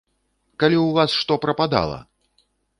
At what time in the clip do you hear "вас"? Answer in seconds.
1.01-1.09